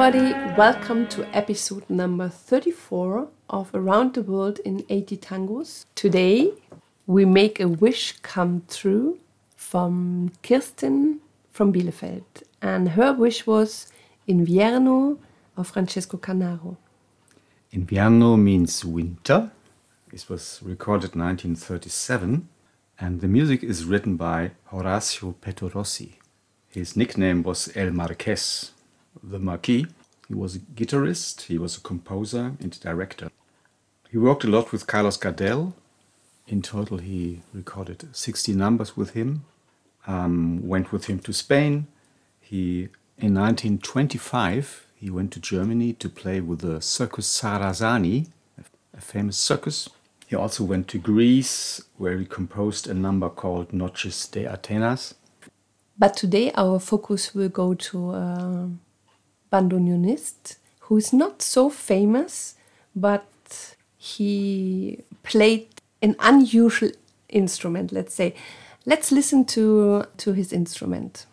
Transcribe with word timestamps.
everybody, 0.00 0.32
welcome 0.56 1.08
to 1.08 1.26
episode 1.36 1.82
number 1.90 2.28
34 2.28 3.26
of 3.50 3.68
Around 3.74 4.14
the 4.14 4.22
World 4.22 4.60
in 4.60 4.84
80 4.88 5.16
Tangos. 5.16 5.86
Today 5.96 6.52
we 7.08 7.24
make 7.24 7.58
a 7.58 7.66
wish 7.66 8.14
come 8.22 8.62
true 8.68 9.18
from 9.56 10.30
Kirsten 10.44 11.18
from 11.50 11.72
Bielefeld, 11.72 12.44
and 12.62 12.90
her 12.90 13.12
wish 13.12 13.44
was 13.44 13.90
Invierno 14.28 15.18
of 15.56 15.66
Francesco 15.66 16.16
Canaro. 16.16 16.76
Invierno 17.72 18.38
means 18.38 18.84
winter. 18.84 19.50
This 20.12 20.28
was 20.28 20.60
recorded 20.62 21.16
in 21.16 21.22
1937, 21.22 22.48
and 23.00 23.20
the 23.20 23.26
music 23.26 23.64
is 23.64 23.84
written 23.84 24.16
by 24.16 24.52
Horacio 24.70 25.34
Pettorossi. 25.34 26.12
His 26.68 26.96
nickname 26.96 27.42
was 27.42 27.68
El 27.74 27.90
Marqués, 27.90 28.70
the 29.22 29.38
Marquis. 29.38 29.86
He 30.28 30.34
was 30.34 30.56
a 30.56 30.58
guitarist, 30.58 31.42
he 31.42 31.58
was 31.58 31.76
a 31.76 31.80
composer 31.80 32.52
and 32.60 32.78
director. 32.80 33.30
He 34.10 34.18
worked 34.18 34.44
a 34.44 34.48
lot 34.48 34.72
with 34.72 34.86
Carlos 34.86 35.16
Gardel. 35.16 35.74
In 36.46 36.62
total, 36.62 36.98
he 36.98 37.42
recorded 37.52 38.08
60 38.16 38.54
numbers 38.54 38.96
with 38.96 39.10
him. 39.10 39.44
Um, 40.06 40.66
went 40.66 40.92
with 40.92 41.06
him 41.06 41.18
to 41.20 41.32
Spain. 41.32 41.86
He, 42.40 42.88
in 43.18 43.34
1925, 43.34 44.86
he 44.94 45.10
went 45.10 45.32
to 45.32 45.40
Germany 45.40 45.92
to 45.94 46.08
play 46.08 46.40
with 46.40 46.60
the 46.60 46.80
Circus 46.80 47.26
Sarrasani, 47.26 48.28
a 48.96 49.00
famous 49.00 49.36
circus. 49.36 49.88
He 50.26 50.36
also 50.36 50.64
went 50.64 50.88
to 50.88 50.98
Greece, 50.98 51.82
where 51.96 52.18
he 52.18 52.24
composed 52.24 52.86
a 52.86 52.94
number 52.94 53.28
called 53.28 53.72
Noches 53.72 54.26
de 54.28 54.44
Atenas. 54.44 55.14
But 55.98 56.16
today 56.16 56.52
our 56.54 56.78
focus 56.78 57.34
will 57.34 57.48
go 57.48 57.74
to 57.74 58.12
a 58.12 58.70
bandoneonist 59.52 60.56
who 60.80 60.96
is 60.96 61.12
not 61.12 61.42
so 61.42 61.68
famous, 61.68 62.54
but 62.96 63.26
he 63.96 65.02
played 65.22 65.68
an 66.00 66.16
unusual 66.18 66.90
instrument, 67.28 67.92
let's 67.92 68.14
say. 68.14 68.34
Let's 68.86 69.12
listen 69.12 69.44
to, 69.46 70.04
to 70.16 70.32
his 70.32 70.52
instrument. 70.52 71.26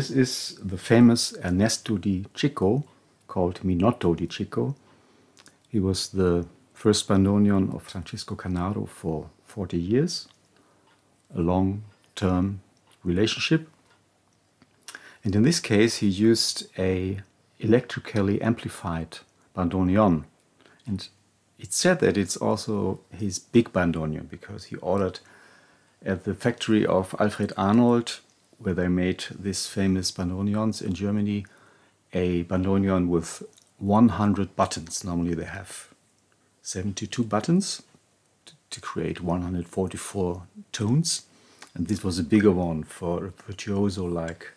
This 0.00 0.10
is 0.10 0.58
the 0.62 0.78
famous 0.78 1.34
Ernesto 1.44 1.98
di 1.98 2.24
Cicco, 2.34 2.84
called 3.26 3.62
Minotto 3.62 4.16
di 4.16 4.26
Cicco. 4.26 4.74
He 5.68 5.78
was 5.78 6.08
the 6.08 6.46
first 6.72 7.06
bandoneon 7.06 7.74
of 7.74 7.82
Francisco 7.82 8.34
Canaro 8.34 8.88
for 8.88 9.28
40 9.44 9.76
years, 9.76 10.26
a 11.36 11.40
long 11.42 11.82
term 12.14 12.62
relationship. 13.04 13.68
And 15.22 15.36
in 15.36 15.42
this 15.42 15.60
case, 15.60 15.96
he 15.96 16.06
used 16.06 16.70
a 16.78 17.20
electrically 17.58 18.40
amplified 18.40 19.18
bandoneon. 19.54 20.24
And 20.86 21.06
it's 21.58 21.76
said 21.76 22.00
that 22.00 22.16
it's 22.16 22.38
also 22.38 23.00
his 23.10 23.38
big 23.38 23.70
bandoneon 23.74 24.30
because 24.30 24.64
he 24.64 24.76
ordered 24.76 25.20
at 26.02 26.24
the 26.24 26.32
factory 26.32 26.86
of 26.86 27.14
Alfred 27.20 27.52
Arnold, 27.58 28.20
where 28.60 28.74
they 28.74 28.88
made 28.88 29.24
this 29.30 29.66
famous 29.66 30.12
bandoneons 30.12 30.82
in 30.82 30.92
Germany, 30.92 31.46
a 32.12 32.44
bandoneon 32.44 33.08
with 33.08 33.42
100 33.78 34.54
buttons. 34.54 35.02
Normally 35.02 35.34
they 35.34 35.44
have 35.44 35.88
72 36.62 37.24
buttons 37.24 37.82
to, 38.68 38.80
create 38.80 39.20
144 39.20 40.42
tones. 40.72 41.22
And 41.74 41.86
this 41.86 42.04
was 42.04 42.18
a 42.18 42.22
bigger 42.22 42.50
one 42.50 42.84
for 42.84 43.26
a 43.26 43.30
virtuoso 43.46 44.04
like 44.04 44.52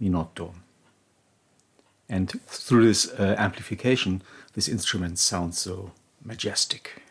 Minotto. 0.00 0.54
And 2.08 2.40
through 2.46 2.86
this 2.86 3.10
uh, 3.12 3.34
amplification, 3.36 4.22
this 4.54 4.68
instrument 4.68 5.18
sounds 5.18 5.58
so 5.58 5.92
majestic. 6.24 7.02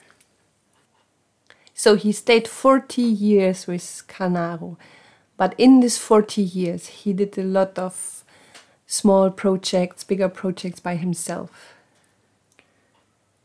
So 1.74 1.96
he 1.96 2.12
stayed 2.12 2.48
40 2.48 3.02
years 3.02 3.68
with 3.68 4.04
Canaro. 4.08 4.78
But 5.38 5.54
in 5.58 5.80
these 5.80 5.98
40 5.98 6.42
years, 6.42 6.88
he 6.88 7.14
did 7.14 7.38
a 7.38 7.44
lot 7.44 7.78
of 7.78 8.24
small 8.88 9.30
projects, 9.30 10.04
bigger 10.04 10.30
projects 10.30 10.80
by 10.80 10.96
himself. 10.96 11.76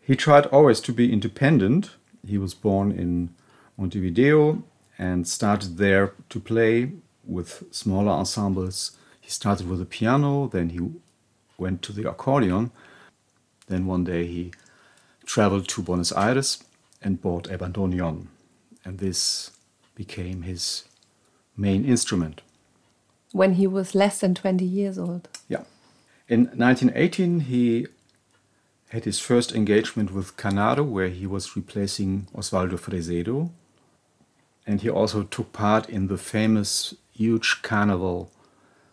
He 0.01 0.17
tried 0.17 0.47
always 0.47 0.81
to 0.81 0.93
be 0.93 1.13
independent. 1.13 1.91
He 2.27 2.39
was 2.39 2.55
born 2.55 2.91
in 2.93 3.35
Montevideo 3.77 4.63
and 4.99 5.29
started 5.29 5.77
there 5.77 6.15
to 6.31 6.41
play 6.41 6.93
with 7.25 7.65
smaller 7.71 8.13
ensembles. 8.13 8.93
He 9.21 9.31
started 9.31 9.69
with 9.69 9.79
the 9.79 9.85
piano, 9.85 10.49
then 10.49 10.71
he 10.71 10.81
went 11.59 11.83
to 11.83 11.93
the 11.93 12.09
accordion. 12.09 12.71
Then 13.67 13.87
one 13.87 14.05
day 14.05 14.27
he 14.27 14.53
traveled 15.25 15.69
to 15.69 15.83
Buenos 15.83 16.13
Aires 16.13 16.65
and 17.01 17.23
bought 17.23 17.51
a 17.51 17.59
bandoneon. 17.59 18.27
And 18.85 18.99
this 18.99 19.51
became 19.95 20.43
his 20.43 20.85
main 21.63 21.85
instrument. 21.85 22.43
When 23.31 23.55
he 23.55 23.67
was 23.67 23.95
less 23.95 24.21
than 24.21 24.35
20 24.35 24.65
years 24.65 24.99
old. 24.99 25.29
Yeah. 25.49 25.65
In 26.29 26.41
1918, 26.57 27.41
he 27.41 27.87
had 28.91 29.05
his 29.05 29.19
first 29.19 29.55
engagement 29.55 30.13
with 30.13 30.37
Canaro, 30.37 30.85
where 30.85 31.09
he 31.09 31.27
was 31.27 31.57
replacing 31.57 32.27
Osvaldo 32.35 32.77
Fresedo. 32.79 33.51
And 34.67 34.83
he 34.83 34.91
also 34.91 35.23
took 35.23 35.53
part 35.53 35.89
in 35.89 36.09
the 36.09 36.19
famous 36.19 36.95
huge 37.13 37.63
carnival 37.63 38.31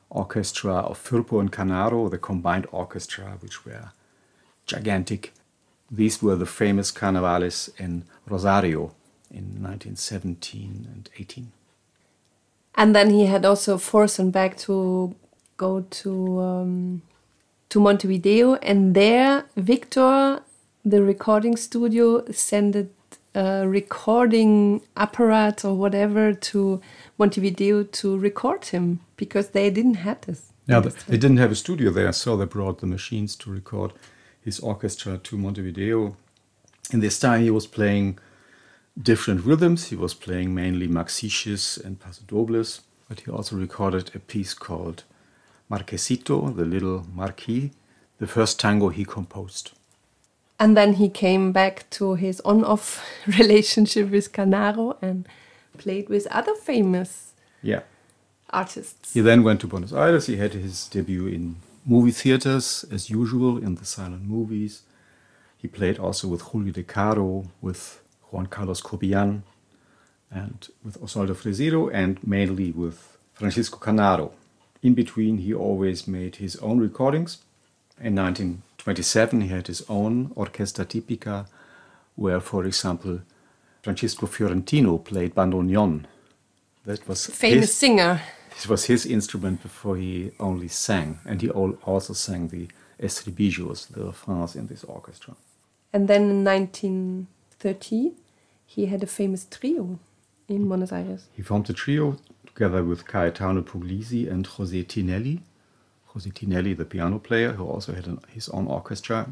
orchestra 0.09 0.75
of 0.75 0.97
Firpo 0.97 1.39
and 1.39 1.51
Canaro, 1.51 2.09
the 2.09 2.17
combined 2.17 2.67
orchestra, 2.71 3.37
which 3.41 3.65
were 3.65 3.91
gigantic. 4.65 5.33
These 5.91 6.23
were 6.23 6.35
the 6.35 6.45
famous 6.45 6.91
carnavales 6.91 7.69
in 7.77 8.05
Rosario 8.27 8.95
in 9.31 9.45
1917 9.61 10.87
and 10.91 11.09
18. 11.17 11.51
And 12.79 12.95
then 12.95 13.09
he 13.09 13.25
had 13.25 13.43
also 13.43 13.77
Forsenbeck 13.77 14.57
to 14.59 15.13
go 15.57 15.81
to 15.81 16.39
um, 16.39 17.01
to 17.67 17.79
Montevideo, 17.81 18.55
and 18.55 18.95
there 18.95 19.43
Victor, 19.57 20.41
the 20.85 21.03
recording 21.03 21.57
studio, 21.57 22.23
sent 22.31 22.89
a 23.35 23.67
recording 23.67 24.81
apparatus 24.95 25.65
or 25.65 25.75
whatever 25.75 26.33
to 26.33 26.81
Montevideo 27.17 27.83
to 27.83 28.17
record 28.17 28.63
him 28.65 29.01
because 29.17 29.49
they 29.49 29.69
didn't 29.69 29.95
have 29.95 30.21
this. 30.21 30.53
Yeah, 30.65 30.79
they 30.79 31.17
didn't 31.17 31.37
have 31.37 31.51
a 31.51 31.55
studio 31.55 31.91
there, 31.91 32.13
so 32.13 32.37
they 32.37 32.45
brought 32.45 32.79
the 32.79 32.87
machines 32.87 33.35
to 33.37 33.51
record 33.51 33.91
his 34.41 34.61
orchestra 34.61 35.17
to 35.17 35.37
Montevideo. 35.37 36.15
In 36.93 37.01
this 37.01 37.19
time, 37.19 37.41
he 37.41 37.51
was 37.51 37.67
playing 37.67 38.19
different 39.01 39.45
rhythms. 39.45 39.89
He 39.89 39.95
was 39.95 40.13
playing 40.13 40.53
mainly 40.53 40.87
Maxixes 40.87 41.77
and 41.83 41.99
Pasodobles, 41.99 42.81
but 43.07 43.21
he 43.21 43.31
also 43.31 43.55
recorded 43.55 44.11
a 44.15 44.19
piece 44.19 44.53
called 44.53 45.03
Marquesito, 45.69 46.55
the 46.55 46.65
little 46.65 47.05
Marquis, 47.13 47.71
the 48.19 48.27
first 48.27 48.59
tango 48.59 48.89
he 48.89 49.05
composed. 49.05 49.71
And 50.59 50.75
then 50.75 50.93
he 50.93 51.07
came 51.09 51.51
back 51.53 51.89
to 51.91 52.15
his 52.15 52.41
on 52.41 52.65
off 52.65 53.05
relationship 53.39 54.09
with 54.11 54.33
Canaro 54.33 54.97
and 55.01 55.27
played 55.77 56.09
with 56.09 56.27
other 56.27 56.53
famous 56.55 57.33
Yeah. 57.61 57.81
artists. 58.49 59.13
He 59.13 59.21
then 59.21 59.43
went 59.43 59.61
to 59.61 59.67
Buenos 59.67 59.93
Aires. 59.93 60.25
He 60.27 60.35
had 60.37 60.53
his 60.53 60.87
debut 60.89 61.27
in 61.27 61.55
movie 61.85 62.11
theaters, 62.11 62.83
as 62.91 63.09
usual, 63.09 63.57
in 63.57 63.75
the 63.75 63.85
silent 63.85 64.23
movies. 64.27 64.81
He 65.57 65.67
played 65.67 65.97
also 65.99 66.27
with 66.27 66.41
Julio 66.41 66.73
De 66.73 66.83
Caro, 66.83 67.45
with 67.61 68.01
Juan 68.31 68.47
Carlos 68.47 68.81
Cobian, 68.81 69.43
and 70.31 70.69
with 70.83 71.01
Osvaldo 71.01 71.33
Fresedo, 71.33 71.89
and 71.93 72.25
mainly 72.25 72.71
with 72.71 73.17
Francisco 73.33 73.77
Canaro. 73.77 74.31
In 74.81 74.93
between, 74.93 75.39
he 75.39 75.53
always 75.53 76.07
made 76.07 76.37
his 76.37 76.55
own 76.57 76.79
recordings. 76.79 77.39
In 77.99 78.15
1927, 78.15 79.41
he 79.41 79.47
had 79.47 79.67
his 79.67 79.83
own 79.89 80.29
Orquesta 80.35 80.85
Tipica, 80.85 81.47
where, 82.15 82.39
for 82.39 82.65
example, 82.65 83.21
Francisco 83.81 84.25
Fiorentino 84.25 84.97
played 84.97 85.35
bandoneon. 85.35 86.05
That 86.85 87.07
was 87.07 87.25
Famous 87.25 87.65
his, 87.65 87.73
singer. 87.73 88.21
This 88.53 88.67
was 88.67 88.85
his 88.85 89.05
instrument 89.05 89.61
before 89.61 89.97
he 89.97 90.31
only 90.39 90.67
sang, 90.67 91.19
and 91.25 91.41
he 91.41 91.49
also 91.49 92.13
sang 92.13 92.47
the 92.49 92.67
estribillos, 93.01 93.87
the 93.87 94.05
refrains 94.05 94.55
in 94.55 94.67
this 94.67 94.83
orchestra. 94.83 95.35
And 95.93 96.07
then 96.07 96.29
in 96.29 96.43
1930, 97.63 98.15
he 98.65 98.85
had 98.85 99.03
a 99.03 99.07
famous 99.07 99.45
trio 99.49 99.99
in 100.47 100.67
Buenos 100.67 100.93
Aires. 100.93 101.27
He 101.33 101.41
formed 101.41 101.69
a 101.69 101.73
trio 101.73 102.17
together 102.45 102.83
with 102.83 103.05
Gaetano 103.05 103.61
Puglisi 103.61 104.31
and 104.31 104.47
José 104.47 104.85
Tinelli. 104.85 105.41
José 106.13 106.31
Tinelli, 106.31 106.75
the 106.75 106.85
piano 106.85 107.19
player, 107.19 107.53
who 107.53 107.65
also 107.65 107.93
had 107.93 108.07
an, 108.07 108.19
his 108.29 108.47
own 108.49 108.67
orchestra. 108.67 109.29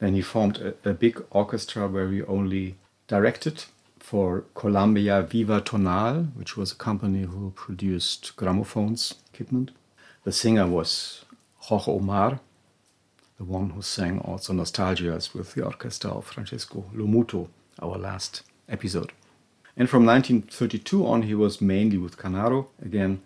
Then 0.00 0.14
he 0.14 0.22
formed 0.22 0.58
a, 0.58 0.74
a 0.88 0.92
big 0.92 1.22
orchestra 1.30 1.86
where 1.86 2.10
he 2.10 2.22
only 2.22 2.76
directed 3.06 3.64
for 3.98 4.44
Columbia 4.54 5.22
Viva 5.22 5.60
Tonal, 5.60 6.24
which 6.34 6.56
was 6.56 6.72
a 6.72 6.76
company 6.76 7.22
who 7.22 7.52
produced 7.54 8.34
gramophones 8.36 9.14
equipment. 9.32 9.70
The 10.24 10.32
singer 10.32 10.66
was 10.66 11.24
Jorge 11.58 11.92
Omar, 11.92 12.40
the 13.38 13.44
one 13.44 13.70
who 13.70 13.82
sang 13.82 14.18
also 14.18 14.52
Nostalgias 14.52 15.32
with 15.32 15.54
the 15.54 15.64
orchestra 15.64 16.10
of 16.10 16.26
Francesco 16.26 16.84
Lomuto, 16.94 17.48
our 17.80 17.96
last 17.96 18.42
episode. 18.68 19.12
And 19.76 19.88
from 19.88 20.04
1932 20.04 21.06
on, 21.06 21.22
he 21.22 21.34
was 21.34 21.60
mainly 21.60 21.96
with 21.96 22.18
Canaro. 22.18 22.66
Again, 22.82 23.22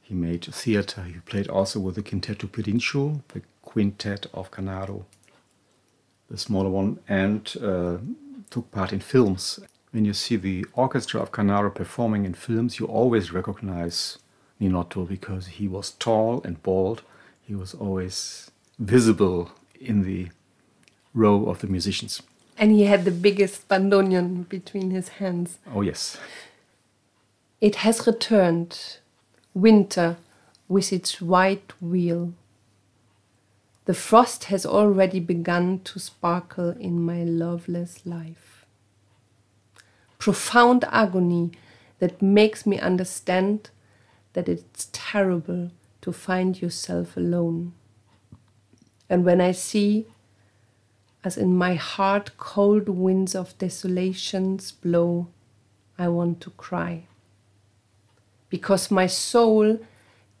he 0.00 0.14
made 0.14 0.44
theater. 0.44 1.02
He 1.02 1.20
played 1.20 1.48
also 1.48 1.80
with 1.80 1.94
the 1.94 2.02
Quinteto 2.02 2.48
Pirincho, 2.48 3.22
the 3.28 3.42
quintet 3.62 4.26
of 4.34 4.50
Canaro, 4.50 5.04
the 6.28 6.36
smaller 6.36 6.70
one, 6.70 6.98
and 7.08 7.54
uh, 7.62 7.98
took 8.50 8.70
part 8.70 8.92
in 8.92 9.00
films. 9.00 9.60
When 9.92 10.04
you 10.04 10.14
see 10.14 10.36
the 10.36 10.66
orchestra 10.72 11.20
of 11.20 11.32
Canaro 11.32 11.74
performing 11.74 12.24
in 12.24 12.34
films, 12.34 12.78
you 12.78 12.86
always 12.86 13.32
recognize 13.32 14.18
Minotto 14.60 15.06
because 15.06 15.46
he 15.46 15.68
was 15.68 15.92
tall 15.92 16.42
and 16.44 16.62
bald. 16.62 17.02
He 17.40 17.54
was 17.54 17.74
always 17.74 18.50
visible 18.78 19.52
in 19.80 20.02
the 20.02 20.30
row 21.14 21.46
of 21.46 21.60
the 21.60 21.66
musicians. 21.66 22.22
And 22.58 22.70
he 22.70 22.84
had 22.84 23.04
the 23.04 23.10
biggest 23.10 23.68
bandoneon 23.68 24.48
between 24.48 24.90
his 24.90 25.08
hands. 25.08 25.58
Oh, 25.74 25.80
yes. 25.80 26.18
It 27.60 27.76
has 27.76 28.06
returned, 28.06 28.98
winter, 29.54 30.16
with 30.68 30.92
its 30.92 31.20
white 31.20 31.72
wheel. 31.80 32.34
The 33.84 33.94
frost 33.94 34.44
has 34.44 34.64
already 34.64 35.18
begun 35.18 35.80
to 35.84 35.98
sparkle 35.98 36.70
in 36.70 37.04
my 37.04 37.24
loveless 37.24 38.06
life. 38.06 38.64
Profound 40.18 40.84
agony 40.88 41.50
that 41.98 42.22
makes 42.22 42.64
me 42.64 42.78
understand 42.78 43.70
that 44.34 44.48
it's 44.48 44.88
terrible 44.92 45.70
to 46.00 46.12
find 46.12 46.60
yourself 46.60 47.16
alone. 47.16 47.72
And 49.08 49.24
when 49.24 49.40
I 49.40 49.52
see, 49.52 50.06
as 51.24 51.36
in 51.36 51.56
my 51.56 51.74
heart 51.74 52.32
cold 52.36 52.88
winds 52.88 53.34
of 53.34 53.56
desolations 53.58 54.72
blow, 54.72 55.28
I 55.98 56.08
want 56.08 56.40
to 56.42 56.50
cry. 56.50 57.04
Because 58.48 58.90
my 58.90 59.06
soul 59.06 59.78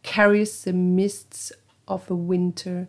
carries 0.02 0.64
the 0.64 0.72
mists 0.72 1.52
of 1.86 2.10
a 2.10 2.14
winter 2.14 2.88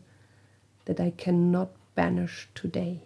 that 0.86 1.00
I 1.00 1.12
cannot 1.12 1.70
banish 1.96 2.50
today. 2.56 3.02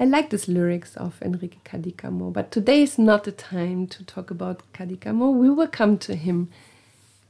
I 0.00 0.04
like 0.04 0.30
these 0.30 0.46
lyrics 0.46 0.96
of 0.96 1.20
Enrique 1.22 1.58
Cadícamo, 1.64 2.32
but 2.32 2.52
today 2.52 2.82
is 2.82 2.98
not 2.98 3.24
the 3.24 3.32
time 3.32 3.88
to 3.88 4.04
talk 4.04 4.30
about 4.30 4.62
Cadícamo. 4.72 5.34
We 5.34 5.50
will 5.50 5.66
come 5.66 5.98
to 5.98 6.14
him 6.14 6.50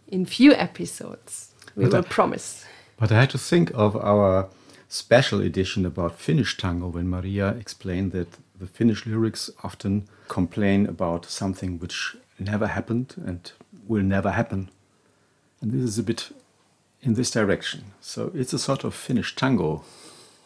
in 0.06 0.26
few 0.26 0.52
episodes. 0.52 1.54
We 1.74 1.84
but 1.84 1.92
will 1.92 1.98
I, 2.00 2.08
promise. 2.08 2.66
But 2.98 3.10
I 3.10 3.20
had 3.20 3.30
to 3.30 3.38
think 3.38 3.70
of 3.74 3.96
our 3.96 4.48
special 4.88 5.40
edition 5.40 5.84
about 5.84 6.18
Finnish 6.18 6.56
tango 6.56 6.88
when 6.88 7.08
Maria 7.08 7.48
explained 7.50 8.12
that 8.12 8.38
the 8.58 8.66
Finnish 8.66 9.06
lyrics 9.06 9.50
often 9.62 10.08
complain 10.28 10.86
about 10.86 11.26
something 11.26 11.78
which 11.78 12.16
never 12.38 12.66
happened 12.66 13.14
and 13.24 13.52
will 13.86 14.02
never 14.02 14.30
happen. 14.30 14.70
And 15.60 15.72
this 15.72 15.82
is 15.82 15.98
a 15.98 16.02
bit 16.02 16.30
in 17.02 17.14
this 17.14 17.30
direction. 17.30 17.92
So 18.00 18.32
it's 18.34 18.52
a 18.52 18.58
sort 18.58 18.84
of 18.84 18.94
Finnish 18.94 19.36
tango 19.36 19.84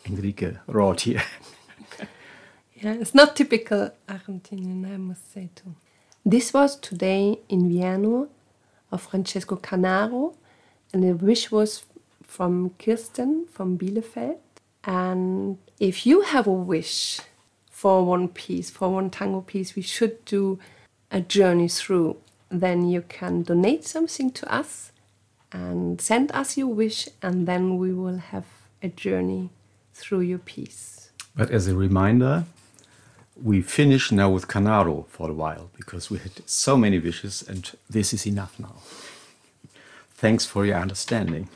Enrique 0.06 0.56
wrote 0.67 1.03
here. 1.03 1.23
yeah, 2.75 2.94
it's 2.94 3.15
not 3.15 3.37
typical 3.37 3.91
Argentinian, 4.09 4.93
I 4.93 4.97
must 4.97 5.33
say 5.33 5.50
too. 5.55 5.75
This 6.25 6.53
was 6.53 6.77
today 6.77 7.39
Invierno 7.49 8.29
of 8.91 9.03
Francesco 9.03 9.56
Canaro, 9.56 10.35
and 10.93 11.03
the 11.03 11.12
wish 11.12 11.50
was 11.50 11.85
from 12.32 12.70
Kirsten 12.79 13.46
from 13.46 13.76
Bielefeld. 13.76 14.38
And 14.84 15.58
if 15.79 16.06
you 16.06 16.23
have 16.23 16.46
a 16.46 16.52
wish 16.73 17.20
for 17.70 18.06
one 18.06 18.29
piece, 18.29 18.70
for 18.70 18.88
one 18.88 19.11
tango 19.11 19.43
piece, 19.43 19.76
we 19.76 19.82
should 19.82 20.25
do 20.25 20.58
a 21.11 21.20
journey 21.20 21.69
through, 21.69 22.17
then 22.49 22.88
you 22.88 23.02
can 23.02 23.43
donate 23.43 23.84
something 23.84 24.31
to 24.31 24.50
us 24.50 24.93
and 25.52 26.00
send 26.00 26.32
us 26.32 26.56
your 26.56 26.69
wish, 26.69 27.06
and 27.20 27.46
then 27.46 27.76
we 27.76 27.93
will 27.93 28.17
have 28.17 28.46
a 28.82 28.88
journey 28.88 29.50
through 29.93 30.20
your 30.20 30.38
piece. 30.38 31.11
But 31.37 31.50
as 31.50 31.69
a 31.69 31.76
reminder, 31.76 32.46
we 33.43 33.61
finish 33.61 34.11
now 34.11 34.31
with 34.31 34.49
Canaro 34.49 35.06
for 35.08 35.29
a 35.29 35.34
while 35.34 35.69
because 35.76 36.11
we 36.11 36.17
had 36.17 36.49
so 36.49 36.79
many 36.79 36.99
wishes, 36.99 37.44
and 37.46 37.70
this 37.90 38.14
is 38.14 38.26
enough 38.26 38.58
now. 38.58 38.76
Thanks 40.14 40.46
for 40.46 40.64
your 40.64 40.79
understanding. 40.79 41.50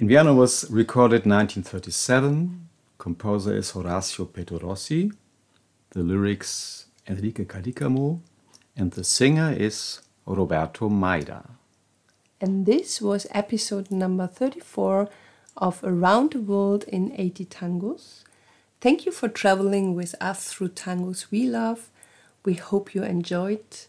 Invierno 0.00 0.34
was 0.34 0.64
recorded 0.70 1.26
1937. 1.26 2.70
Composer 2.96 3.54
is 3.54 3.72
Horacio 3.72 4.26
Pettorossi. 4.26 5.12
The 5.90 6.02
lyrics 6.02 6.86
Enrique 7.06 7.44
Cadícamo. 7.44 8.20
And 8.74 8.92
the 8.92 9.04
singer 9.04 9.52
is 9.52 10.00
Roberto 10.24 10.88
Maida. 10.88 11.50
And 12.40 12.64
this 12.64 13.02
was 13.02 13.26
episode 13.32 13.90
number 13.90 14.26
34 14.26 15.10
of 15.58 15.84
Around 15.84 16.32
the 16.32 16.40
World 16.40 16.84
in 16.84 17.12
80 17.14 17.44
Tangos. 17.44 18.24
Thank 18.80 19.04
you 19.04 19.12
for 19.12 19.28
traveling 19.28 19.94
with 19.94 20.14
us 20.18 20.50
through 20.50 20.70
tangos 20.70 21.30
we 21.30 21.46
love. 21.46 21.90
We 22.46 22.54
hope 22.54 22.94
you 22.94 23.02
enjoyed. 23.02 23.84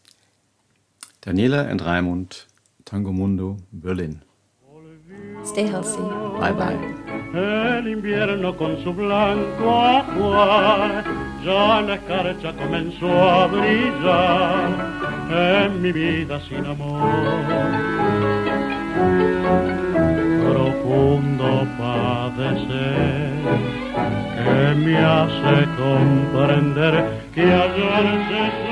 Daniela 1.22 1.70
and 1.70 1.80
Raimund, 1.80 2.44
Tango 2.84 3.13
Mundo, 3.13 3.60
Berlin. 3.72 4.24
Stay 5.44 5.68
healthy. 5.68 6.01
Bye 6.39 6.53
bye. 6.53 6.77
El 7.34 7.88
invierno 7.88 8.56
con 8.58 8.84
su 8.84 8.94
blanco 8.94 9.82
ajuar 9.82 11.03
ya 11.44 11.82
la 11.82 11.96
escarcha 11.96 12.53
comenzó 12.53 13.08
a 13.10 13.48
brillar 13.48 14.70
en 15.32 15.82
mi 15.82 15.91
vida 15.91 16.39
sin 16.48 16.65
amor. 16.65 17.10
Profundo 20.51 21.68
padecer 21.77 23.32
que 24.36 24.75
me 24.75 24.98
hace 24.98 25.68
comprender 25.77 27.22
que 27.34 27.44
hallarse 27.44 28.71